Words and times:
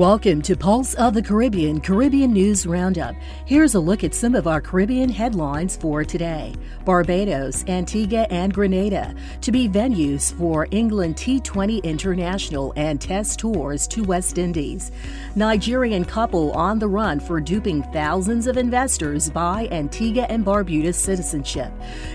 Welcome 0.00 0.40
to 0.42 0.56
Pulse 0.56 0.94
of 0.94 1.12
the 1.12 1.20
Caribbean 1.20 1.78
Caribbean 1.78 2.32
News 2.32 2.66
Roundup. 2.66 3.14
Here's 3.44 3.74
a 3.74 3.80
look 3.80 4.02
at 4.02 4.14
some 4.14 4.34
of 4.34 4.46
our 4.46 4.58
Caribbean 4.58 5.10
headlines 5.10 5.76
for 5.76 6.04
today. 6.04 6.54
Barbados, 6.86 7.66
Antigua, 7.68 8.26
and 8.30 8.54
Grenada 8.54 9.14
to 9.42 9.52
be 9.52 9.68
venues 9.68 10.32
for 10.32 10.66
England 10.70 11.16
T20 11.16 11.84
International 11.84 12.72
and 12.76 12.98
Test 12.98 13.40
tours 13.40 13.86
to 13.88 14.02
West 14.02 14.38
Indies. 14.38 14.90
Nigerian 15.36 16.06
couple 16.06 16.50
on 16.52 16.78
the 16.78 16.88
run 16.88 17.20
for 17.20 17.38
duping 17.38 17.82
thousands 17.92 18.46
of 18.46 18.56
investors 18.56 19.28
by 19.28 19.68
Antigua 19.70 20.22
and 20.30 20.46
Barbuda 20.46 20.94
citizenship. 20.94 21.70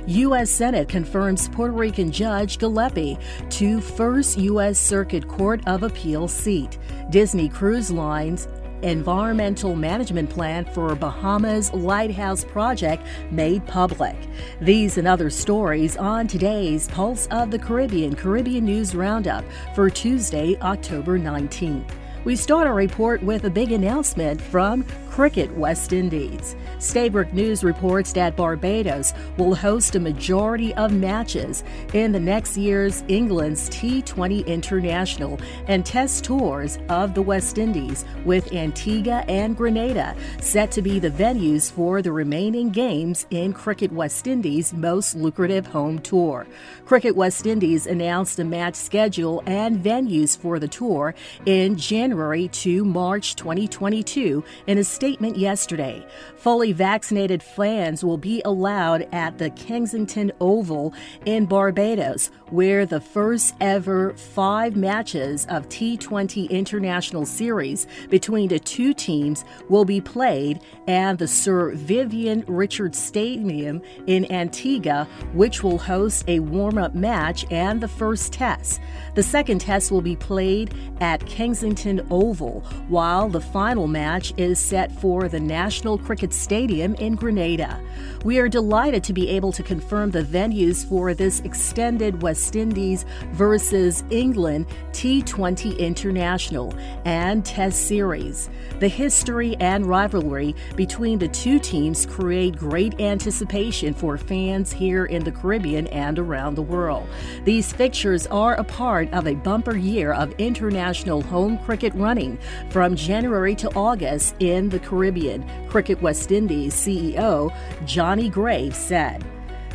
U.S. 0.08 0.50
Senate 0.50 0.90
confirms 0.90 1.50
Puerto 1.50 1.74
Rican 1.74 2.12
Judge 2.12 2.58
Gelpi 2.58 3.22
to 3.52 3.80
first 3.80 4.40
U.S. 4.40 4.80
Circuit 4.80 5.28
Court 5.28 5.62
of 5.68 5.84
Appeal 5.84 6.28
seat. 6.28 6.80
Disney 7.10 7.50
Cruise 7.50 7.92
Lines 7.92 8.48
environmental 8.82 9.76
management 9.76 10.30
plan 10.30 10.66
for 10.66 10.94
Bahamas 10.96 11.74
Lighthouse 11.74 12.44
Project 12.44 13.06
made 13.32 13.66
public. 13.66 14.16
These 14.62 14.98
and 14.98 15.08
other 15.08 15.30
stories 15.30 15.98
on 15.98 16.28
today's 16.28 16.88
Pulse 16.90 17.28
of 17.32 17.52
the 17.52 17.60
Caribbean 17.60 18.16
Caribbean 18.16 18.66
News 18.66 18.94
Roundup 18.94 19.44
for 19.74 19.90
Tuesday, 19.90 20.58
October 20.62 21.18
19th. 21.18 21.90
We 22.26 22.36
start 22.36 22.68
our 22.68 22.74
report 22.74 23.22
with 23.22 23.46
a 23.46 23.50
big 23.50 23.72
announcement 23.72 24.42
from 24.42 24.84
Cricket 25.16 25.50
West 25.56 25.94
Indies. 25.94 26.58
Stabroek 26.78 27.32
News 27.32 27.64
reports 27.64 28.12
that 28.12 28.36
Barbados 28.36 29.14
will 29.38 29.56
host 29.56 29.96
a 29.96 30.00
majority 30.02 30.74
of 30.74 30.92
matches 30.92 31.64
in 31.94 32.12
the 32.12 32.20
next 32.20 32.58
year's 32.58 33.02
England's 33.08 33.70
T20 33.70 34.46
International 34.46 35.40
and 35.70 35.86
Test 35.86 36.26
tours 36.26 36.80
of 36.90 37.14
the 37.14 37.22
West 37.22 37.58
Indies, 37.58 38.04
with 38.26 38.52
Antigua 38.52 39.24
and 39.30 39.56
Grenada 39.56 40.18
set 40.42 40.70
to 40.72 40.82
be 40.82 41.00
the 41.00 41.12
venues 41.12 41.72
for 41.72 42.02
the 42.02 42.12
remaining 42.12 42.70
games 42.70 43.26
in 43.30 43.54
Cricket 43.54 43.94
West 43.94 44.28
Indies' 44.28 44.74
most 44.74 45.16
lucrative 45.16 45.66
home 45.66 46.00
tour. 46.00 46.46
Cricket 46.84 47.16
West 47.16 47.46
Indies 47.46 47.88
announced 47.88 48.38
a 48.40 48.44
match 48.44 48.76
schedule 48.76 49.42
and 49.46 49.82
venues 49.82 50.38
for 50.38 50.60
the 50.60 50.68
tour 50.68 51.16
in 51.46 51.78
January 51.78 52.50
to 52.50 52.84
March 52.84 53.38
2022 53.38 54.44
in 54.68 54.78
a 54.78 54.84
statement 54.84 55.05
yesterday. 55.14 56.06
Fully 56.38 56.72
vaccinated 56.72 57.42
fans 57.42 58.04
will 58.04 58.18
be 58.18 58.42
allowed 58.44 59.08
at 59.12 59.38
the 59.38 59.50
Kensington 59.52 60.32
Oval 60.40 60.94
in 61.26 61.46
Barbados, 61.46 62.32
where 62.50 62.86
the 62.86 63.00
first 63.00 63.56
ever 63.62 64.14
five 64.16 64.76
matches 64.76 65.46
of 65.48 65.70
T20 65.70 66.50
International 66.50 67.26
Series 67.26 67.88
between 68.10 68.50
the 68.50 68.60
two 68.60 68.94
teams 68.94 69.46
will 69.70 69.86
be 69.86 70.02
played, 70.02 70.60
and 70.88 71.18
the 71.18 71.28
Sir 71.28 71.72
Vivian 71.76 72.44
Richards 72.48 72.98
Stadium 72.98 73.82
in 74.08 74.32
Antigua, 74.32 75.08
which 75.34 75.64
will 75.64 75.78
host 75.78 76.24
a 76.28 76.40
warm 76.40 76.78
up 76.78 76.96
match 76.96 77.46
and 77.52 77.82
the 77.82 77.88
first 77.88 78.34
test. 78.34 78.82
The 79.16 79.24
second 79.24 79.60
test 79.62 79.92
will 79.92 80.02
be 80.02 80.16
played 80.16 80.74
at 81.02 81.26
Kensington 81.26 82.06
Oval, 82.10 82.62
while 82.88 83.30
the 83.30 83.42
final 83.42 83.88
match 83.88 84.34
is 84.38 84.60
set 84.60 84.92
for 84.96 85.28
the 85.28 85.40
National 85.40 85.98
Cricket 85.98 86.34
Stadium 86.34 86.96
in 86.96 87.16
Grenada. 87.16 87.80
We 88.24 88.40
are 88.40 88.50
delighted 88.50 89.04
to 89.04 89.14
be 89.14 89.30
able 89.30 89.52
to 89.52 89.62
confirm 89.62 90.12
the 90.12 90.24
venues 90.24 90.88
for 90.88 91.14
this 91.14 91.42
extended 91.42 92.22
West 92.22 92.56
Indies 92.56 93.06
versus 93.34 94.04
England 94.10 94.66
T20 94.94 95.78
International 95.78 96.74
and 97.06 97.46
Test 97.46 97.88
Series. 97.88 98.50
The 98.80 98.88
history 98.88 99.56
and 99.60 99.86
rivalry 99.86 100.56
between 100.76 101.20
the 101.20 101.28
two 101.28 101.60
teams 101.60 102.06
create 102.06 102.58
great 102.58 103.00
anticipation 103.00 103.94
for 103.94 104.18
fans 104.18 104.72
here 104.72 105.06
in 105.06 105.24
the 105.24 105.32
Caribbean 105.32 105.88
and 105.88 106.18
around 106.18 106.56
the 106.56 106.62
world. 106.62 107.08
These 107.44 107.74
fixtures 107.74 108.26
are 108.28 108.56
a 108.56 108.64
part 108.64 109.14
of 109.14 109.28
a 109.28 109.36
bumper 109.36 109.78
year 109.78 110.14
of 110.14 110.34
international 110.40 111.22
home 111.22 111.58
cricket 111.60 111.94
running 111.94 112.40
from 112.70 112.96
January 112.96 113.56
to 113.56 113.70
August 113.76 114.36
in 114.40 114.70
the 114.70 114.80
Caribbean. 114.86 115.46
Cricket 115.68 116.02
West 116.02 116.32
Indies 116.32 116.74
CEO 116.74 117.54
Johnny 117.86 118.30
Graves 118.30 118.78
said. 118.78 119.26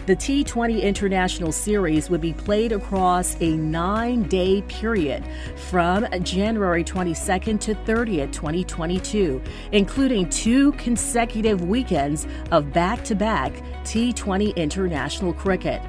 The 0.07 0.17
T20 0.17 0.83
International 0.83 1.53
Series 1.53 2.11
would 2.11 2.21
be 2.21 2.33
played 2.33 2.73
across 2.73 3.37
a 3.41 3.57
nine 3.57 4.25
day 4.25 4.63
period 4.63 5.23
from 5.69 6.05
January 6.25 6.83
22nd 6.83 7.61
to 7.61 7.75
30th, 7.75 8.33
2022, 8.33 9.41
including 9.73 10.29
two 10.31 10.73
consecutive 10.73 11.63
weekends 11.69 12.27
of 12.51 12.73
back 12.73 13.05
to 13.05 13.15
back 13.15 13.53
T20 13.85 14.57
international 14.57 15.33
cricket. 15.33 15.83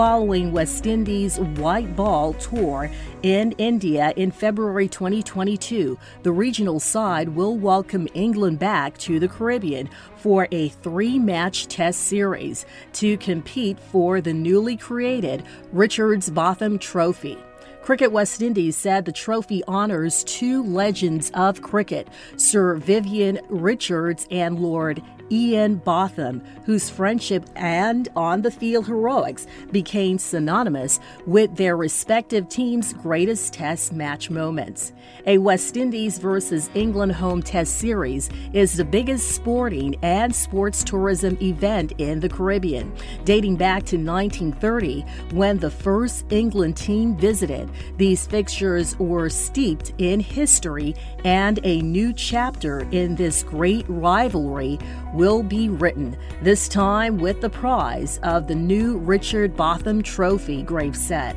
Following 0.00 0.50
West 0.52 0.86
Indies' 0.86 1.38
white 1.38 1.94
ball 1.94 2.32
tour 2.32 2.90
in 3.22 3.52
India 3.58 4.14
in 4.16 4.30
February 4.30 4.88
2022, 4.88 5.98
the 6.22 6.32
regional 6.32 6.80
side 6.80 7.28
will 7.28 7.58
welcome 7.58 8.08
England 8.14 8.58
back 8.58 8.96
to 8.96 9.20
the 9.20 9.28
Caribbean 9.28 9.90
for 10.16 10.48
a 10.52 10.70
three 10.70 11.18
match 11.18 11.66
test 11.66 12.00
series 12.00 12.64
to 12.94 13.18
compete 13.18 13.78
for 13.78 14.22
the 14.22 14.32
newly 14.32 14.74
created 14.74 15.44
Richards 15.70 16.30
Botham 16.30 16.78
Trophy. 16.78 17.36
Cricket 17.82 18.10
West 18.10 18.40
Indies 18.40 18.78
said 18.78 19.04
the 19.04 19.12
trophy 19.12 19.62
honors 19.68 20.24
two 20.24 20.62
legends 20.62 21.30
of 21.34 21.60
cricket, 21.60 22.08
Sir 22.36 22.76
Vivian 22.76 23.38
Richards 23.50 24.26
and 24.30 24.60
Lord 24.60 25.02
Ian 25.30 25.76
Botham, 25.76 26.42
whose 26.64 26.90
friendship 26.90 27.44
and 27.56 28.08
on 28.16 28.42
the 28.42 28.50
field 28.50 28.86
heroics 28.86 29.46
became 29.70 30.18
synonymous 30.18 31.00
with 31.26 31.56
their 31.56 31.76
respective 31.76 32.48
teams' 32.48 32.92
greatest 32.92 33.54
test 33.54 33.92
match 33.92 34.30
moments. 34.30 34.92
A 35.26 35.38
West 35.38 35.76
Indies 35.76 36.18
versus 36.18 36.70
England 36.74 37.12
home 37.12 37.42
test 37.42 37.78
series 37.78 38.30
is 38.52 38.76
the 38.76 38.84
biggest 38.84 39.32
sporting 39.32 39.96
and 40.02 40.34
sports 40.34 40.82
tourism 40.82 41.36
event 41.40 41.92
in 41.98 42.20
the 42.20 42.28
Caribbean, 42.28 42.92
dating 43.24 43.56
back 43.56 43.84
to 43.84 43.96
1930 43.96 45.02
when 45.32 45.58
the 45.58 45.70
first 45.70 46.24
England 46.30 46.76
team 46.76 47.16
visited. 47.16 47.70
These 47.96 48.26
fixtures 48.26 48.98
were 48.98 49.28
steeped 49.28 49.92
in 49.98 50.20
history 50.20 50.94
and 51.24 51.60
a 51.64 51.80
new 51.82 52.12
chapter 52.12 52.80
in 52.90 53.14
this 53.16 53.42
great 53.42 53.84
rivalry 53.88 54.78
will 55.20 55.42
be 55.42 55.68
written, 55.68 56.16
this 56.40 56.66
time 56.66 57.18
with 57.18 57.42
the 57.42 57.50
prize 57.50 58.18
of 58.22 58.46
the 58.46 58.54
new 58.54 58.96
Richard 58.96 59.54
Botham 59.54 60.02
Trophy, 60.02 60.62
Graves 60.62 60.98
said. 60.98 61.36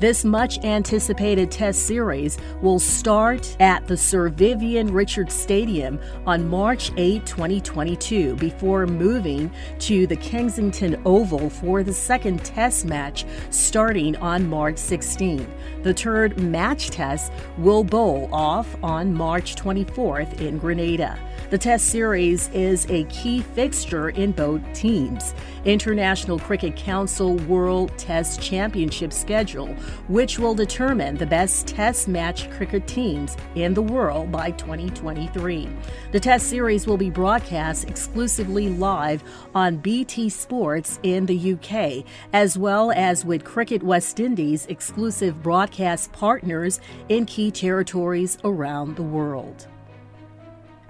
This 0.00 0.24
much 0.24 0.64
anticipated 0.64 1.50
test 1.50 1.88
series 1.88 2.38
will 2.62 2.78
start 2.78 3.56
at 3.58 3.84
the 3.88 3.96
Sir 3.96 4.28
Vivian 4.28 4.92
Richards 4.92 5.34
Stadium 5.34 5.98
on 6.24 6.48
March 6.48 6.92
8, 6.96 7.26
2022, 7.26 8.36
before 8.36 8.86
moving 8.86 9.50
to 9.80 10.06
the 10.06 10.14
Kensington 10.14 11.02
Oval 11.04 11.50
for 11.50 11.82
the 11.82 11.92
second 11.92 12.44
test 12.44 12.84
match 12.84 13.24
starting 13.50 14.14
on 14.18 14.48
March 14.48 14.78
16. 14.78 15.44
The 15.82 15.94
third 15.94 16.38
match 16.38 16.90
test 16.90 17.32
will 17.56 17.82
bowl 17.82 18.28
off 18.32 18.76
on 18.84 19.12
March 19.12 19.56
24th 19.56 20.40
in 20.40 20.58
Grenada. 20.58 21.18
The 21.50 21.56
Test 21.56 21.86
Series 21.86 22.50
is 22.50 22.86
a 22.90 23.04
key 23.04 23.40
fixture 23.40 24.10
in 24.10 24.32
both 24.32 24.60
teams. 24.74 25.32
International 25.64 26.38
Cricket 26.38 26.76
Council 26.76 27.36
World 27.36 27.96
Test 27.96 28.42
Championship 28.42 29.14
schedule, 29.14 29.74
which 30.08 30.38
will 30.38 30.54
determine 30.54 31.16
the 31.16 31.26
best 31.26 31.66
Test 31.66 32.08
match 32.08 32.50
cricket 32.50 32.86
teams 32.86 33.36
in 33.54 33.74
the 33.74 33.82
world 33.82 34.32
by 34.32 34.50
2023. 34.52 35.68
The 36.12 36.20
Test 36.20 36.48
Series 36.48 36.86
will 36.86 36.96
be 36.96 37.10
broadcast 37.10 37.88
exclusively 37.88 38.68
live 38.68 39.22
on 39.54 39.76
BT 39.76 40.28
Sports 40.28 40.98
in 41.02 41.26
the 41.26 41.52
UK, 41.52 42.04
as 42.32 42.58
well 42.58 42.90
as 42.92 43.24
with 43.24 43.44
Cricket 43.44 43.82
West 43.82 44.20
Indies 44.20 44.66
exclusive 44.66 45.42
broadcast 45.42 46.12
partners 46.12 46.80
in 47.08 47.26
key 47.26 47.50
territories 47.50 48.38
around 48.44 48.96
the 48.96 49.02
world. 49.02 49.66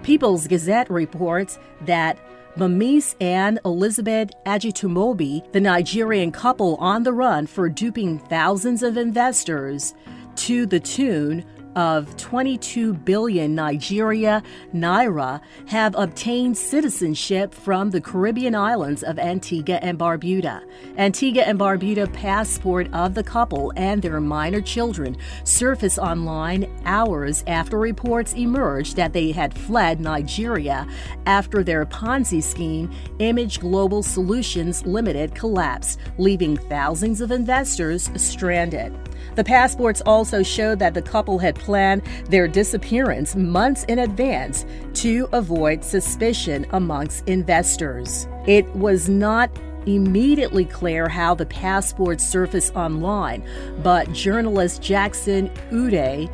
People's 0.03 0.47
Gazette 0.47 0.89
reports 0.89 1.59
that 1.81 2.17
Mamise 2.57 3.15
and 3.21 3.59
Elizabeth 3.63 4.31
Ajitumobi, 4.45 5.51
the 5.51 5.61
Nigerian 5.61 6.31
couple 6.31 6.75
on 6.77 7.03
the 7.03 7.13
run 7.13 7.47
for 7.47 7.69
duping 7.69 8.19
thousands 8.19 8.83
of 8.83 8.97
investors. 8.97 9.93
To 10.35 10.65
the 10.65 10.79
tune 10.79 11.45
of 11.79 12.17
22 12.17 12.93
billion 12.93 13.55
Nigeria 13.55 14.43
naira 14.75 15.39
have 15.67 15.95
obtained 15.95 16.57
citizenship 16.57 17.53
from 17.53 17.89
the 17.89 18.01
Caribbean 18.01 18.53
islands 18.53 19.01
of 19.01 19.17
Antigua 19.17 19.79
and 19.81 19.97
Barbuda. 19.97 20.61
Antigua 20.97 21.43
and 21.43 21.57
Barbuda 21.57 22.11
passport 22.11 22.91
of 22.91 23.13
the 23.13 23.23
couple 23.23 23.71
and 23.77 24.01
their 24.01 24.19
minor 24.19 24.59
children 24.59 25.15
surface 25.45 25.97
online 25.97 26.69
hours 26.83 27.45
after 27.47 27.79
reports 27.79 28.33
emerged 28.33 28.97
that 28.97 29.13
they 29.13 29.31
had 29.31 29.57
fled 29.57 30.01
Nigeria 30.01 30.85
after 31.27 31.63
their 31.63 31.85
Ponzi 31.85 32.43
scheme, 32.43 32.91
Image 33.19 33.61
Global 33.61 34.03
Solutions 34.03 34.85
Limited, 34.85 35.33
collapsed, 35.33 35.99
leaving 36.17 36.57
thousands 36.57 37.21
of 37.21 37.31
investors 37.31 38.11
stranded. 38.17 38.93
The 39.35 39.43
passports 39.43 40.01
also 40.05 40.43
showed 40.43 40.79
that 40.79 40.93
the 40.93 41.01
couple 41.01 41.39
had 41.39 41.55
planned 41.55 42.03
their 42.25 42.47
disappearance 42.47 43.35
months 43.35 43.83
in 43.85 43.99
advance 43.99 44.65
to 44.95 45.27
avoid 45.31 45.83
suspicion 45.83 46.65
amongst 46.71 47.27
investors. 47.27 48.27
It 48.47 48.67
was 48.75 49.09
not 49.09 49.49
immediately 49.85 50.65
clear 50.65 51.07
how 51.07 51.33
the 51.33 51.45
passports 51.45 52.27
surfaced 52.27 52.75
online, 52.75 53.47
but 53.81 54.11
journalist 54.13 54.81
Jackson 54.81 55.51
Ude 55.71 56.29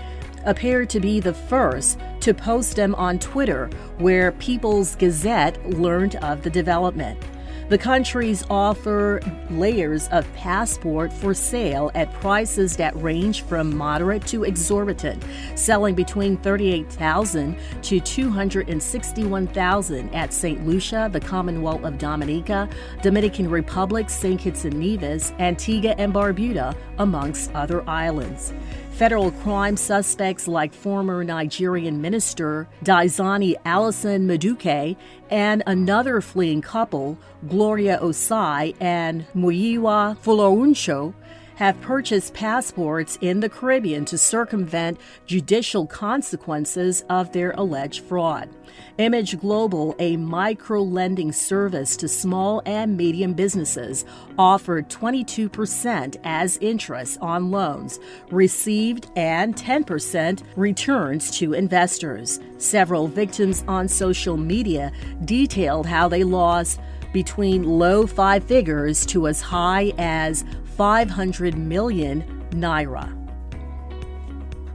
appeared 0.45 0.89
to 0.91 0.99
be 0.99 1.19
the 1.19 1.33
first 1.33 1.99
to 2.21 2.33
post 2.33 2.75
them 2.75 2.95
on 2.95 3.19
Twitter, 3.19 3.69
where 3.97 4.31
People's 4.33 4.95
Gazette 4.95 5.63
learned 5.71 6.15
of 6.17 6.43
the 6.43 6.49
development. 6.49 7.19
The 7.67 7.79
countries 7.79 8.43
offer 8.47 9.19
layers 9.49 10.07
of 10.09 10.31
passport 10.35 11.11
for 11.11 11.33
sale 11.33 11.89
at 11.95 12.13
prices 12.13 12.77
that 12.77 12.95
range 13.01 13.41
from 13.41 13.75
moderate 13.75 14.23
to 14.27 14.43
exorbitant, 14.43 15.23
selling 15.55 15.95
between 15.95 16.37
38,000 16.37 17.57
to 17.81 17.99
261,000 17.99 20.13
at 20.13 20.31
St. 20.31 20.67
Lucia, 20.67 21.09
the 21.11 21.19
Commonwealth 21.19 21.83
of 21.83 21.97
Dominica, 21.97 22.69
Dominican 23.01 23.49
Republic, 23.49 24.11
St. 24.11 24.39
Kitts 24.39 24.65
and 24.65 24.79
Nevis, 24.79 25.31
Antigua 25.39 25.95
and 25.97 26.13
Barbuda, 26.13 26.75
amongst 26.99 27.51
other 27.55 27.83
islands. 27.89 28.53
Federal 28.95 29.31
crime 29.31 29.75
suspects 29.75 30.47
like 30.47 30.73
former 30.73 31.21
Nigerian 31.21 31.99
minister 31.99 32.65
Diezani 32.81 33.55
Alison 33.65 34.25
Madueke 34.25 34.95
and 35.29 35.61
another 35.67 36.21
fleeing 36.21 36.61
couple, 36.61 37.17
Gloria 37.49 37.99
Osai 38.01 38.73
and 38.79 39.25
Muyiwa 39.35 40.17
Folorunsho, 40.19 41.13
have 41.55 41.79
purchased 41.81 42.33
passports 42.33 43.17
in 43.21 43.39
the 43.39 43.49
Caribbean 43.49 44.05
to 44.05 44.17
circumvent 44.17 44.99
judicial 45.25 45.85
consequences 45.87 47.03
of 47.09 47.31
their 47.31 47.51
alleged 47.51 48.03
fraud. 48.03 48.49
Image 48.97 49.39
Global, 49.39 49.95
a 49.99 50.17
micro 50.17 50.81
lending 50.81 51.31
service 51.31 51.97
to 51.97 52.07
small 52.07 52.61
and 52.65 52.95
medium 52.95 53.33
businesses, 53.33 54.05
offered 54.37 54.89
22% 54.89 56.17
as 56.23 56.57
interest 56.57 57.17
on 57.21 57.51
loans 57.51 57.99
received 58.31 59.09
and 59.15 59.55
10% 59.55 60.43
returns 60.55 61.31
to 61.31 61.53
investors. 61.53 62.39
Several 62.57 63.07
victims 63.07 63.63
on 63.67 63.87
social 63.87 64.37
media 64.37 64.91
detailed 65.25 65.85
how 65.85 66.07
they 66.07 66.23
lost 66.23 66.79
between 67.13 67.63
low 67.63 68.05
five 68.05 68.43
figures 68.43 69.05
to 69.05 69.27
as 69.27 69.39
high 69.39 69.93
as 69.97 70.43
500 70.75 71.57
million 71.57 72.23
naira. 72.51 73.11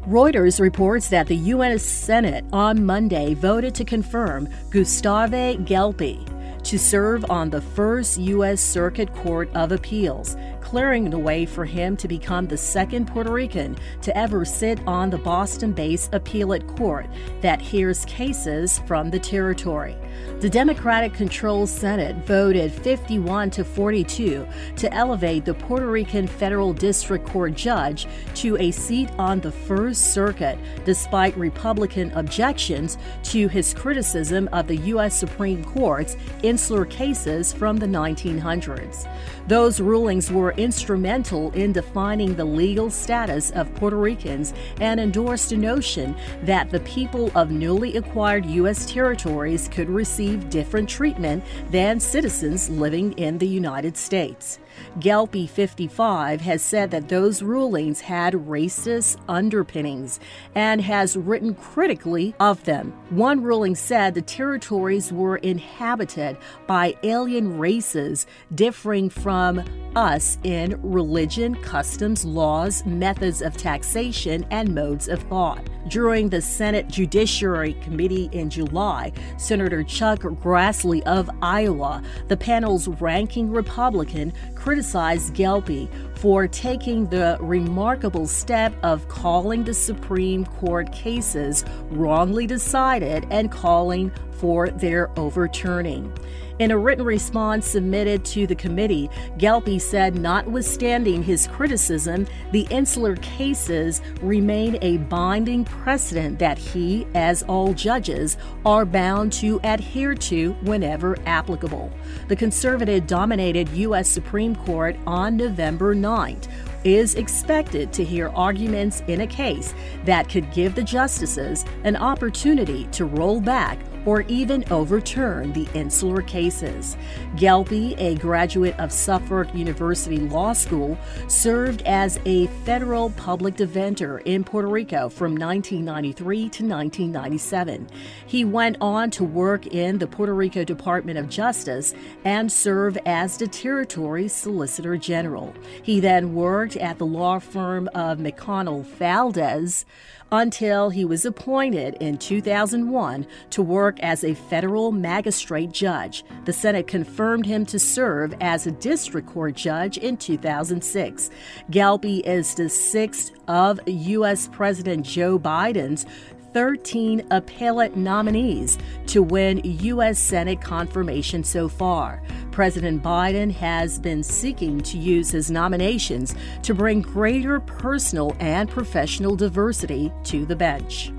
Reuters 0.07 0.59
reports 0.59 1.09
that 1.09 1.27
the 1.27 1.37
U.S. 1.37 1.83
Senate 1.83 2.45
on 2.53 2.85
Monday 2.85 3.35
voted 3.35 3.75
to 3.75 3.85
confirm 3.85 4.49
Gustave 4.71 5.59
Gelpi 5.59 6.27
to 6.65 6.79
serve 6.79 7.25
on 7.31 7.51
the 7.51 7.61
first 7.61 8.19
U.S. 8.19 8.61
Circuit 8.61 9.15
Court 9.15 9.51
of 9.55 9.73
Appeals, 9.73 10.37
clearing 10.61 11.11
the 11.11 11.19
way 11.19 11.47
for 11.47 11.65
him 11.65 11.97
to 11.97 12.09
become 12.09 12.47
the 12.47 12.57
second 12.57 13.07
Puerto 13.07 13.33
Rican 13.33 13.77
to 14.03 14.17
ever 14.17 14.45
sit 14.45 14.81
on 14.87 15.11
the 15.11 15.19
Boston 15.19 15.73
based 15.73 16.15
appellate 16.15 16.67
court 16.67 17.07
that 17.41 17.61
hears 17.61 18.05
cases 18.07 18.79
from 18.87 19.11
the 19.11 19.19
territory. 19.19 19.97
The 20.41 20.49
Democratic 20.49 21.13
controlled 21.13 21.69
Senate 21.69 22.17
voted 22.25 22.73
51 22.73 23.51
to 23.51 23.65
42 23.65 24.47
to 24.77 24.95
elevate 24.95 25.45
the 25.45 25.53
Puerto 25.53 25.91
Rican 25.91 26.27
federal 26.27 26.73
district 26.73 27.27
court 27.27 27.55
judge 27.55 28.07
to 28.37 28.57
a 28.57 28.71
seat 28.71 29.11
on 29.19 29.41
the 29.41 29.53
First 29.53 30.15
Circuit, 30.15 30.59
despite 30.87 31.37
Republican 31.37 32.11
objections 32.13 32.97
to 33.25 33.49
his 33.49 33.75
criticism 33.75 34.49
of 34.53 34.67
the 34.67 34.77
U.S. 34.77 35.15
Supreme 35.15 35.63
Court's 35.63 36.17
insular 36.43 36.87
cases 36.87 37.53
from 37.53 37.77
the 37.77 37.87
1900s. 37.87 39.07
Those 39.47 39.79
rulings 39.79 40.31
were 40.33 40.53
instrumental 40.53 41.51
in 41.53 41.73
defining 41.73 42.35
the 42.35 42.47
legal 42.47 42.89
status 42.89 43.51
of 43.51 43.75
Puerto 43.75 43.97
Ricans 43.97 44.55
and 44.81 44.99
endorsed 44.99 45.53
a 45.53 45.57
notion 45.59 46.17
that 46.45 46.71
the 46.71 46.81
people 46.81 47.31
of 47.35 47.51
newly 47.51 47.99
acquired 47.99 48.47
U.S. 48.47 48.87
territories 48.91 49.69
could 49.69 49.91
receive 49.91 50.10
different 50.19 50.89
treatment 50.89 51.45
than 51.71 52.01
citizens 52.01 52.69
living 52.69 53.13
in 53.13 53.39
the 53.39 53.47
United 53.47 53.97
States. 53.97 54.59
Gelpi 54.99 55.49
55 55.49 56.41
has 56.41 56.63
said 56.63 56.91
that 56.91 57.09
those 57.09 57.43
rulings 57.43 58.01
had 58.01 58.35
racist 58.35 59.19
underpinnings 59.29 60.21
and 60.55 60.81
has 60.81 61.17
written 61.17 61.55
critically 61.55 62.35
of 62.41 62.65
them. 62.65 62.93
One 63.11 63.43
ruling 63.43 63.75
said 63.75 64.15
the 64.15 64.23
territories 64.23 65.13
were 65.13 65.37
inhabited 65.37 66.37
by 66.67 66.97
alien 67.03 67.59
races 67.59 68.27
differing 68.55 69.11
from 69.11 69.65
us 69.97 70.39
in 70.45 70.79
religion, 70.83 71.55
customs, 71.57 72.25
laws, 72.25 72.85
methods 72.87 73.43
of 73.43 73.57
taxation, 73.57 74.47
and 74.51 74.75
modes 74.75 75.09
of 75.09 75.21
thought. 75.25 75.69
During 75.89 76.29
the 76.29 76.41
Senate 76.41 76.89
Judiciary 76.89 77.75
Committee 77.83 78.29
in 78.33 78.51
July, 78.51 79.13
Senator 79.39 79.83
Chuck 79.83 80.21
Grassley 80.21 81.03
of 81.03 81.31
Iowa, 81.43 82.03
the 82.29 82.37
panel's 82.37 82.87
ranking 82.87 83.51
Republican, 83.51 84.33
criticized 84.61 85.35
Gelpi 85.35 85.89
for 86.21 86.47
taking 86.47 87.07
the 87.07 87.39
remarkable 87.41 88.27
step 88.27 88.75
of 88.83 89.09
calling 89.09 89.65
the 89.65 89.73
Supreme 89.73 90.45
Court 90.45 90.93
cases 90.93 91.65
wrongly 91.91 92.47
decided 92.47 93.27
and 93.31 93.51
calling 93.51 94.13
for 94.33 94.69
their 94.69 95.11
overturning. 95.19 96.13
In 96.61 96.73
a 96.73 96.77
written 96.77 97.07
response 97.07 97.67
submitted 97.67 98.23
to 98.27 98.47
the 98.47 98.55
committee, 98.55 99.09
Gelpi 99.39 99.81
said, 99.81 100.15
notwithstanding 100.15 101.23
his 101.23 101.47
criticism, 101.47 102.27
the 102.53 102.67
insular 102.69 103.17
cases 103.17 104.03
remain 104.21 104.77
a 104.83 104.99
binding 104.99 105.65
precedent 105.65 106.39
that 106.39 106.59
he, 106.59 107.07
as 107.15 107.43
all 107.45 107.73
judges, 107.73 108.37
are 108.67 108.85
bound 108.85 109.33
to 109.35 109.59
adhere 109.65 110.15
to 110.17 110.53
whenever 110.61 111.17
applicable. 111.25 111.91
The 112.29 112.37
conservative 112.37 113.07
dominated 113.07 113.71
U.S. 113.71 114.11
Supreme 114.11 114.55
Court 114.55 114.97
on 115.07 115.39
November 115.39 115.95
9th 116.11 116.49
is 116.83 117.15
expected 117.15 117.93
to 117.93 118.03
hear 118.03 118.31
arguments 118.31 119.03
in 119.07 119.21
a 119.21 119.27
case 119.27 119.75
that 120.05 120.29
could 120.29 120.51
give 120.51 120.75
the 120.75 120.83
justices 120.83 121.65
an 121.85 121.95
opportunity 121.97 122.87
to 122.87 123.05
roll 123.05 123.41
back 123.41 123.79
or 124.07 124.23
even 124.23 124.65
overturn 124.71 125.53
the 125.53 125.69
insular 125.75 126.23
cases. 126.23 126.97
Gelpi, 127.37 127.95
a 127.99 128.15
graduate 128.17 128.79
of 128.79 128.93
Suffolk 128.93 129.55
University 129.55 130.19
Law 130.19 130.53
School, 130.53 130.99
served 131.29 131.83
as 131.83 132.19
a 132.25 132.47
federal 132.65 133.11
public 133.11 133.57
defender 133.57 134.19
in 134.19 134.45
Puerto 134.45 134.69
Rico 134.69 135.09
from 135.09 135.33
1993 135.37 136.37
to 136.37 136.65
1997. 136.65 137.89
He 138.27 138.45
went 138.45 138.77
on 138.81 139.11
to 139.13 139.25
work 139.25 139.67
in 139.67 139.99
the 139.99 140.07
Puerto 140.07 140.35
Rico 140.35 140.65
Department 140.65 141.19
of 141.19 141.29
Justice 141.29 141.95
and 142.25 142.51
serve 142.51 142.99
as 143.07 143.37
the 143.37 143.47
territory's 143.47 144.33
Solicitor 144.33 144.97
General. 144.97 145.55
He 145.83 146.01
then 146.01 146.35
worked 146.35 146.77
at 146.77 146.99
the 146.99 147.07
law 147.07 147.39
firm 147.39 147.89
of 147.95 148.19
McConnell 148.19 148.85
Valdés 148.85 149.85
until 150.33 150.91
he 150.91 151.05
was 151.05 151.25
appointed 151.25 151.95
in 152.01 152.19
2001 152.19 153.27
to 153.51 153.63
work 153.63 153.99
as 154.01 154.25
a 154.25 154.35
federal 154.35 154.93
magistrate 154.93 155.73
judge. 155.73 156.25
The 156.45 156.53
Senate 156.53 156.87
confirmed 156.87 157.47
him 157.47 157.67
to 157.67 157.79
serve 157.79 158.35
as 158.41 158.67
a 158.67 158.73
district 158.73 159.29
court 159.29 159.55
judge 159.55 159.99
in 159.99 160.17
2006. 160.17 161.31
Gelpi 161.71 162.21
is 162.21 162.55
the 162.55 162.69
sixth 162.69 163.33
of 163.49 163.81
U.S. 163.87 164.49
President 164.49 165.05
Joe 165.05 165.39
Biden's 165.39 166.07
13 166.53 167.27
appellate 167.31 167.97
nominees 167.97 168.79
to 169.07 169.23
win 169.23 169.61
U.S. 169.65 170.19
Senate 170.19 170.61
confirmation 170.61 171.45
so 171.45 171.69
far. 171.69 172.23
President 172.51 173.03
Biden 173.03 173.51
has 173.53 173.99
been 173.99 174.23
seeking 174.23 174.81
to 174.81 174.99
use 174.99 175.31
his 175.31 175.51
nominations 175.51 176.35
to 176.63 176.75
bring 176.75 177.03
greater 177.03 177.61
personal 177.61 178.37
and 178.41 178.69
professional 178.69 179.37
diversity 179.37 180.13
to 180.25 180.45
the 180.45 180.57
bench. 180.57 181.13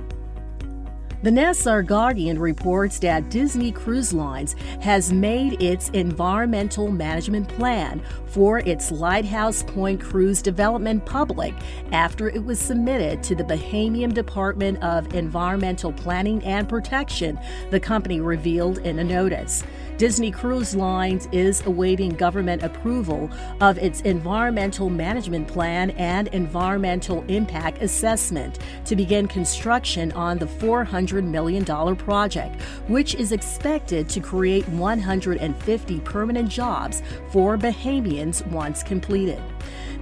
The 1.24 1.30
Nassau 1.30 1.84
Guardian 1.84 2.40
reports 2.40 2.98
that 3.00 3.30
Disney 3.30 3.72
Cruise 3.72 4.12
Lines 4.12 4.56
has 4.82 5.14
made 5.14 5.62
its 5.62 5.90
environmental 5.90 6.90
management 6.90 7.48
plan 7.48 8.02
for 8.26 8.58
its 8.58 8.92
Lighthouse 8.92 9.62
Point 9.62 10.02
cruise 10.02 10.42
development 10.42 11.06
public 11.06 11.54
after 11.92 12.28
it 12.28 12.44
was 12.44 12.58
submitted 12.58 13.22
to 13.22 13.36
the 13.36 13.44
Bahamian 13.44 14.16
Department 14.16 14.82
of 14.82 15.14
Environmental 15.14 15.94
Planning 15.94 16.44
and 16.44 16.68
Protection, 16.68 17.40
the 17.70 17.80
company 17.80 18.20
revealed 18.20 18.80
in 18.80 18.98
a 18.98 19.04
notice. 19.04 19.64
Disney 20.02 20.32
Cruise 20.32 20.74
Lines 20.76 21.30
is 21.32 21.64
awaiting 21.68 22.16
government 22.16 22.64
approval 22.64 23.30
of 23.60 23.78
its 23.78 24.02
environmental 24.02 24.90
management 24.90 25.48
plan 25.48 25.92
and 25.92 26.28
environmental 26.30 27.24
impact 27.28 27.84
assessment 27.84 28.58
to 28.86 28.96
begin 28.96 29.28
construction 29.28 30.12
on 30.14 30.40
the 30.40 30.48
$400 30.48 31.24
million 31.24 31.64
project, 31.96 32.60
which 32.88 33.14
is 33.14 33.32
expected 33.32 34.10
to 34.10 34.20
create 34.20 34.68
150 34.70 36.00
permanent 36.00 36.50
jobs 36.50 37.04
for 37.30 37.56
Bahamians 37.56 38.44
once 38.48 38.82
completed. 38.82 39.40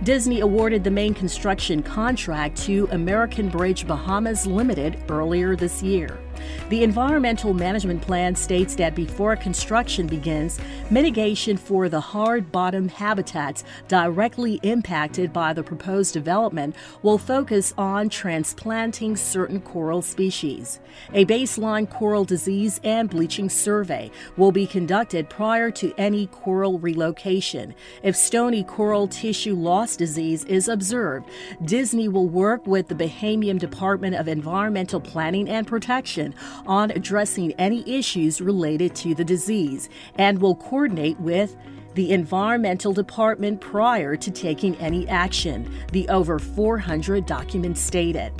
Disney 0.03 0.39
awarded 0.39 0.81
the 0.81 0.91
main 0.91 1.13
construction 1.13 1.83
contract 1.83 2.55
to 2.59 2.87
American 2.91 3.49
Bridge 3.49 3.85
Bahamas 3.85 4.47
Limited 4.47 5.03
earlier 5.09 5.57
this 5.57 5.83
year. 5.83 6.17
The 6.69 6.83
environmental 6.83 7.53
management 7.53 8.01
plan 8.01 8.35
states 8.35 8.75
that 8.75 8.95
before 8.95 9.35
construction 9.35 10.07
begins, 10.07 10.59
mitigation 10.89 11.57
for 11.57 11.89
the 11.89 11.99
hard 11.99 12.51
bottom 12.51 12.87
habitats 12.87 13.63
directly 13.87 14.59
impacted 14.63 15.33
by 15.33 15.53
the 15.53 15.63
proposed 15.63 16.13
development 16.13 16.75
will 17.01 17.17
focus 17.17 17.73
on 17.77 18.09
transplanting 18.09 19.15
certain 19.15 19.61
coral 19.61 20.01
species. 20.01 20.79
A 21.13 21.25
baseline 21.25 21.89
coral 21.89 22.25
disease 22.25 22.79
and 22.83 23.09
bleaching 23.09 23.49
survey 23.49 24.11
will 24.37 24.51
be 24.51 24.67
conducted 24.67 25.29
prior 25.29 25.71
to 25.71 25.93
any 25.97 26.27
coral 26.27 26.79
relocation. 26.79 27.73
If 28.03 28.15
stony 28.15 28.63
coral 28.63 29.07
tissue 29.07 29.55
loss 29.55 29.95
disease 29.95 30.43
is 30.45 30.67
observed, 30.67 31.29
Disney 31.63 32.07
will 32.07 32.27
work 32.27 32.65
with 32.67 32.87
the 32.87 32.95
Bahamian 32.95 33.59
Department 33.59 34.15
of 34.15 34.27
Environmental 34.27 34.99
Planning 34.99 35.49
and 35.49 35.67
Protection 35.67 36.28
on 36.65 36.91
addressing 36.91 37.53
any 37.53 37.87
issues 37.89 38.41
related 38.41 38.95
to 38.95 39.15
the 39.15 39.23
disease 39.23 39.89
and 40.17 40.41
will 40.41 40.55
coordinate 40.55 41.19
with 41.19 41.55
the 41.95 42.11
Environmental 42.11 42.93
Department 42.93 43.59
prior 43.59 44.15
to 44.15 44.31
taking 44.31 44.75
any 44.77 45.07
action, 45.07 45.69
the 45.91 46.07
over 46.09 46.39
400 46.39 47.25
documents 47.25 47.81
stated. 47.81 48.31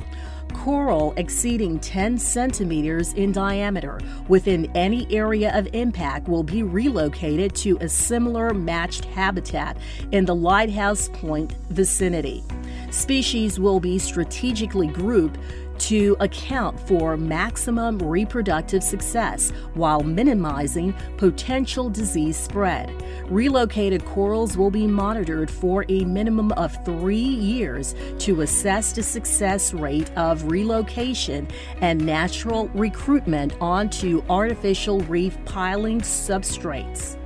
Coral 0.54 1.14
exceeding 1.16 1.78
10 1.78 2.18
centimeters 2.18 3.12
in 3.14 3.32
diameter 3.32 4.00
within 4.28 4.70
any 4.74 5.06
area 5.14 5.56
of 5.56 5.68
impact 5.72 6.28
will 6.28 6.42
be 6.42 6.62
relocated 6.62 7.54
to 7.56 7.78
a 7.80 7.88
similar 7.88 8.52
matched 8.52 9.04
habitat 9.06 9.76
in 10.12 10.24
the 10.24 10.34
Lighthouse 10.34 11.08
Point 11.12 11.52
vicinity. 11.70 12.44
Species 12.90 13.60
will 13.60 13.80
be 13.80 13.98
strategically 13.98 14.88
grouped 14.88 15.38
to 15.80 16.16
account 16.20 16.78
for 16.80 17.16
maximum 17.16 17.98
reproductive 17.98 18.82
success 18.82 19.50
while 19.74 20.02
minimizing 20.02 20.94
potential 21.16 21.90
disease 21.90 22.36
spread. 22.36 22.90
Relocated 23.28 24.04
corals 24.04 24.56
will 24.56 24.70
be 24.70 24.86
monitored 24.86 25.50
for 25.50 25.84
a 25.88 26.04
minimum 26.04 26.52
of 26.52 26.76
three 26.84 27.16
years 27.16 27.94
to 28.18 28.42
assess 28.42 28.92
the 28.92 29.02
success 29.02 29.72
rate 29.74 30.10
of 30.16 30.50
relocation 30.50 31.48
and 31.80 32.04
natural 32.04 32.68
recruitment 32.68 33.54
onto 33.60 34.22
artificial 34.28 35.00
reef 35.00 35.36
piling 35.44 36.00
substrates. 36.00 37.19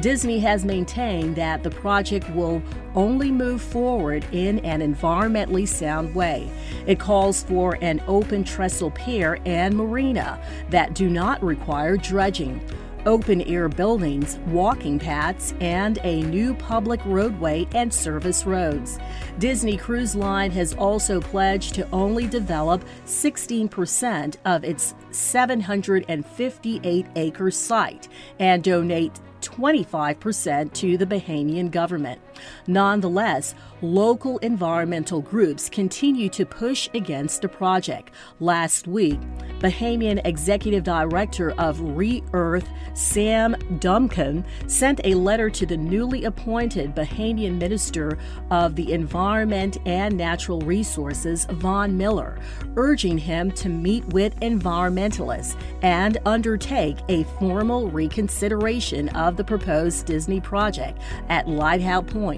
Disney 0.00 0.38
has 0.40 0.64
maintained 0.64 1.36
that 1.36 1.62
the 1.62 1.70
project 1.70 2.28
will 2.30 2.62
only 2.94 3.30
move 3.30 3.60
forward 3.60 4.26
in 4.32 4.58
an 4.60 4.80
environmentally 4.80 5.68
sound 5.68 6.14
way. 6.14 6.50
It 6.86 6.98
calls 6.98 7.42
for 7.44 7.78
an 7.82 8.02
open 8.06 8.44
trestle 8.44 8.90
pier 8.90 9.38
and 9.44 9.76
marina 9.76 10.40
that 10.70 10.94
do 10.94 11.08
not 11.10 11.42
require 11.42 11.96
dredging 11.96 12.60
open 13.06 13.42
air 13.42 13.68
buildings, 13.68 14.38
walking 14.46 14.98
paths, 14.98 15.54
and 15.60 15.98
a 16.04 16.22
new 16.22 16.54
public 16.54 17.00
roadway 17.04 17.66
and 17.74 17.92
service 17.92 18.46
roads. 18.46 18.98
Disney 19.38 19.76
Cruise 19.76 20.14
Line 20.14 20.50
has 20.52 20.72
also 20.74 21.20
pledged 21.20 21.74
to 21.74 21.86
only 21.90 22.26
develop 22.26 22.82
16% 23.06 24.36
of 24.44 24.64
its 24.64 24.94
758 25.10 27.06
acre 27.16 27.50
site 27.50 28.08
and 28.38 28.62
donate 28.62 29.20
25% 29.42 30.72
to 30.74 30.96
the 30.96 31.06
Bahamian 31.06 31.70
government. 31.70 32.20
Nonetheless, 32.66 33.54
local 33.82 34.38
environmental 34.38 35.20
groups 35.20 35.68
continue 35.68 36.28
to 36.28 36.46
push 36.46 36.88
against 36.94 37.42
the 37.42 37.48
project. 37.48 38.10
Last 38.40 38.86
week, 38.86 39.20
Bahamian 39.58 40.20
Executive 40.24 40.84
Director 40.84 41.52
of 41.52 41.80
Re-Earth, 41.80 42.68
Sam 42.94 43.56
Duncan, 43.78 44.44
sent 44.66 45.00
a 45.04 45.14
letter 45.14 45.50
to 45.50 45.66
the 45.66 45.76
newly 45.76 46.24
appointed 46.24 46.94
Bahamian 46.94 47.58
Minister 47.58 48.18
of 48.50 48.76
the 48.76 48.92
Environment 48.92 49.78
and 49.86 50.16
Natural 50.16 50.60
Resources, 50.60 51.46
Vaughn 51.46 51.96
Miller, 51.96 52.38
urging 52.76 53.18
him 53.18 53.50
to 53.52 53.68
meet 53.68 54.04
with 54.06 54.34
environmentalists 54.40 55.56
and 55.82 56.18
undertake 56.24 56.98
a 57.08 57.24
formal 57.38 57.88
reconsideration 57.90 59.08
of 59.10 59.36
the 59.36 59.44
proposed 59.44 60.06
Disney 60.06 60.40
project 60.40 60.98
at 61.28 61.48
Lighthouse 61.48 62.04
Point, 62.06 62.31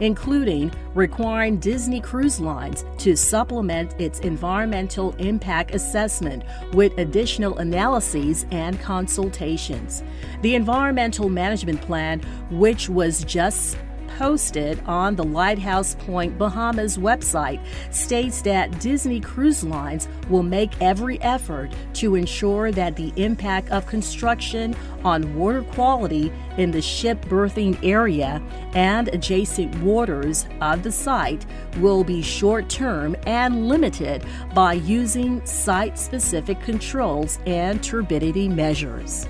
including 0.00 0.72
requiring 0.94 1.58
Disney 1.58 2.00
Cruise 2.00 2.40
Lines 2.40 2.84
to 2.98 3.16
supplement 3.16 3.98
its 4.00 4.20
environmental 4.20 5.14
impact 5.16 5.74
assessment 5.74 6.42
with 6.72 6.96
additional 6.98 7.58
analyses 7.58 8.46
and 8.50 8.80
consultations. 8.80 10.02
The 10.42 10.54
Environmental 10.54 11.28
Management 11.28 11.80
Plan, 11.82 12.20
which 12.50 12.88
was 12.88 13.24
just 13.24 13.76
posted 14.16 14.80
on 14.86 15.16
the 15.16 15.24
Lighthouse 15.24 15.96
Point 15.96 16.38
Bahamas 16.38 16.96
website 16.96 17.60
states 17.92 18.42
that 18.42 18.78
Disney 18.80 19.20
Cruise 19.20 19.64
Lines 19.64 20.08
will 20.28 20.42
make 20.42 20.70
every 20.80 21.20
effort 21.20 21.72
to 21.94 22.14
ensure 22.14 22.70
that 22.72 22.96
the 22.96 23.12
impact 23.16 23.70
of 23.70 23.86
construction 23.86 24.74
on 25.04 25.34
water 25.34 25.62
quality 25.62 26.32
in 26.56 26.70
the 26.70 26.80
ship 26.82 27.20
berthing 27.28 27.78
area 27.82 28.42
and 28.74 29.08
adjacent 29.08 29.74
waters 29.82 30.46
of 30.60 30.82
the 30.82 30.92
site 30.92 31.44
will 31.78 32.04
be 32.04 32.22
short 32.22 32.68
term 32.68 33.14
and 33.26 33.68
limited 33.68 34.24
by 34.54 34.72
using 34.72 35.44
site 35.46 35.98
specific 35.98 36.60
controls 36.60 37.38
and 37.46 37.82
turbidity 37.82 38.48
measures. 38.48 39.28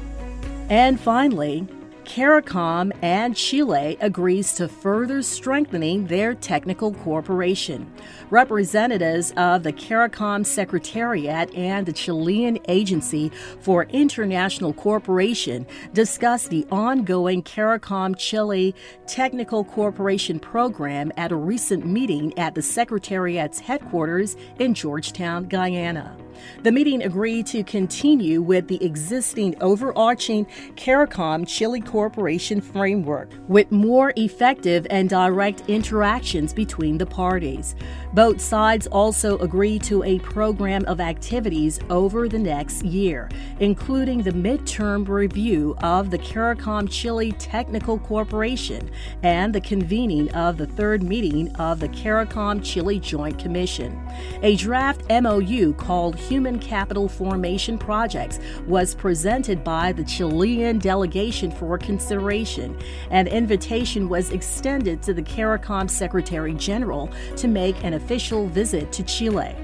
And 0.70 0.98
finally, 0.98 1.66
CARICOM 2.04 2.92
and 3.02 3.34
Chile 3.34 3.96
agrees 4.00 4.52
to 4.54 4.68
further 4.68 5.22
strengthening 5.22 6.06
their 6.06 6.34
technical 6.34 6.92
cooperation. 6.92 7.90
Representatives 8.30 9.32
of 9.36 9.62
the 9.62 9.72
CARICOM 9.72 10.44
Secretariat 10.44 11.54
and 11.54 11.86
the 11.86 11.92
Chilean 11.92 12.58
Agency 12.68 13.30
for 13.60 13.84
International 13.84 14.72
Cooperation 14.72 15.66
discussed 15.92 16.50
the 16.50 16.66
ongoing 16.70 17.42
CARICOM 17.42 18.16
Chile 18.18 18.74
Technical 19.06 19.64
Cooperation 19.64 20.38
Program 20.38 21.10
at 21.16 21.32
a 21.32 21.36
recent 21.36 21.86
meeting 21.86 22.36
at 22.38 22.54
the 22.54 22.62
Secretariat's 22.62 23.58
headquarters 23.58 24.36
in 24.58 24.74
Georgetown, 24.74 25.48
Guyana. 25.48 26.16
The 26.62 26.72
meeting 26.72 27.02
agreed 27.02 27.46
to 27.46 27.62
continue 27.62 28.42
with 28.42 28.68
the 28.68 28.82
existing 28.84 29.54
overarching 29.60 30.46
CARICOM 30.76 31.46
Chile 31.46 31.80
Cooperation 31.80 32.60
framework 32.60 33.30
with 33.48 33.70
more 33.70 34.12
effective 34.16 34.86
and 34.90 35.08
direct 35.08 35.62
interactions 35.68 36.52
between 36.52 36.98
the 36.98 37.06
parties. 37.06 37.74
Both 38.12 38.40
sides 38.40 38.86
also 38.86 39.38
agreed 39.38 39.82
to 39.84 40.02
a 40.04 40.18
program 40.20 40.84
of 40.86 41.00
activities 41.00 41.80
over 41.90 42.28
the 42.28 42.38
next 42.38 42.84
year, 42.84 43.30
including 43.60 44.22
the 44.22 44.30
midterm 44.30 45.08
review 45.08 45.76
of 45.82 46.10
the 46.10 46.18
CARICOM 46.18 46.90
Chile 46.90 47.32
Technical 47.32 47.98
Cooperation 47.98 48.90
and 49.22 49.54
the 49.54 49.60
convening 49.60 50.30
of 50.32 50.56
the 50.56 50.66
third 50.66 51.02
meeting 51.02 51.54
of 51.56 51.80
the 51.80 51.88
CARICOM 51.88 52.64
Chile 52.64 52.98
Joint 53.00 53.38
Commission. 53.38 54.00
A 54.42 54.56
draft 54.56 55.02
MOU 55.10 55.74
called 55.74 56.18
human 56.28 56.58
capital 56.58 57.08
formation 57.08 57.78
projects 57.78 58.38
was 58.66 58.94
presented 58.94 59.62
by 59.62 59.92
the 59.92 60.04
Chilean 60.04 60.78
delegation 60.78 61.50
for 61.50 61.76
consideration. 61.78 62.78
An 63.10 63.26
invitation 63.26 64.08
was 64.08 64.30
extended 64.30 65.02
to 65.02 65.14
the 65.14 65.22
CARICOM 65.22 65.90
Secretary 65.90 66.54
General 66.54 67.10
to 67.36 67.48
make 67.48 67.82
an 67.84 67.94
official 67.94 68.46
visit 68.48 68.90
to 68.92 69.02
Chile. 69.02 69.54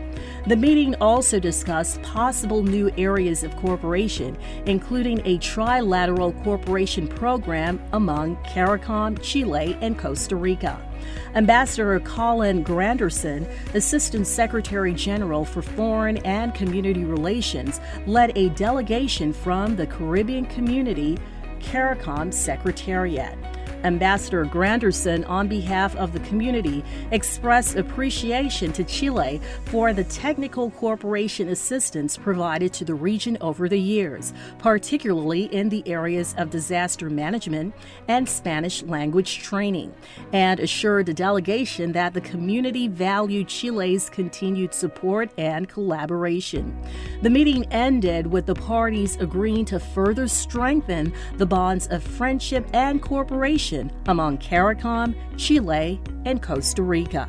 The 0.46 0.56
meeting 0.56 0.94
also 0.96 1.38
discussed 1.38 2.02
possible 2.02 2.62
new 2.62 2.90
areas 2.96 3.42
of 3.42 3.56
cooperation, 3.56 4.36
including 4.66 5.20
a 5.26 5.38
trilateral 5.38 6.32
cooperation 6.42 7.08
program 7.08 7.80
among 7.92 8.36
CARICOM, 8.44 9.22
Chile, 9.22 9.76
and 9.80 9.98
Costa 9.98 10.36
Rica. 10.36 10.89
Ambassador 11.34 11.98
Colin 12.00 12.64
Granderson, 12.64 13.48
Assistant 13.74 14.26
Secretary 14.26 14.92
General 14.92 15.44
for 15.44 15.62
Foreign 15.62 16.18
and 16.18 16.54
Community 16.54 17.04
Relations, 17.04 17.80
led 18.06 18.36
a 18.36 18.48
delegation 18.50 19.32
from 19.32 19.76
the 19.76 19.86
Caribbean 19.86 20.46
Community 20.46 21.18
CARICOM 21.60 22.32
Secretariat. 22.32 23.36
Ambassador 23.84 24.44
Granderson, 24.44 25.26
on 25.28 25.48
behalf 25.48 25.96
of 25.96 26.12
the 26.12 26.20
community, 26.20 26.84
expressed 27.12 27.76
appreciation 27.76 28.72
to 28.72 28.84
Chile 28.84 29.40
for 29.66 29.92
the 29.92 30.04
technical 30.04 30.70
cooperation 30.70 31.48
assistance 31.48 32.16
provided 32.16 32.72
to 32.74 32.84
the 32.84 32.94
region 32.94 33.38
over 33.40 33.68
the 33.68 33.80
years, 33.80 34.32
particularly 34.58 35.44
in 35.44 35.68
the 35.68 35.82
areas 35.86 36.34
of 36.36 36.50
disaster 36.50 37.08
management 37.08 37.74
and 38.08 38.28
Spanish 38.28 38.82
language 38.82 39.38
training, 39.38 39.94
and 40.32 40.60
assured 40.60 41.06
the 41.06 41.14
delegation 41.14 41.92
that 41.92 42.12
the 42.12 42.20
community 42.20 42.88
valued 42.88 43.48
Chile's 43.48 44.10
continued 44.10 44.74
support 44.74 45.30
and 45.38 45.68
collaboration. 45.68 46.76
The 47.22 47.30
meeting 47.30 47.64
ended 47.70 48.26
with 48.26 48.46
the 48.46 48.54
parties 48.54 49.16
agreeing 49.16 49.64
to 49.66 49.80
further 49.80 50.28
strengthen 50.28 51.12
the 51.36 51.46
bonds 51.46 51.86
of 51.86 52.02
friendship 52.02 52.66
and 52.72 53.00
cooperation 53.00 53.69
among 54.06 54.38
CARICOM, 54.38 55.14
Chile, 55.36 56.00
and 56.24 56.42
Costa 56.42 56.82
Rica. 56.82 57.28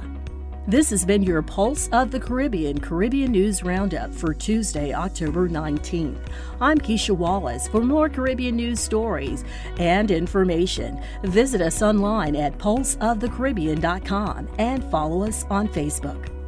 This 0.68 0.92
has 0.92 1.06
been 1.06 1.24
your 1.24 1.42
Pulse 1.42 1.90
of 1.92 2.12
the 2.12 2.20
Caribbean 2.20 2.80
Caribbean 2.80 3.32
News 3.32 3.64
Roundup 3.64 4.14
for 4.14 4.34
Tuesday, 4.34 4.94
October 4.94 5.50
19th. 5.50 6.28
I'm 6.60 6.78
Keisha 6.78 7.16
Wallace. 7.16 7.68
For 7.68 7.82
more 7.82 8.10
Caribbean 8.10 8.56
news 8.56 8.80
stories 8.80 9.44
and 9.80 10.12
information, 10.12 11.02
visit 11.24 11.62
us 11.62 11.82
online 11.82 12.36
at 12.36 12.58
pulseofthecaribbean.com 12.60 14.50
and 14.60 14.84
follow 14.92 15.24
us 15.24 15.46
on 15.50 15.68
Facebook. 15.68 16.41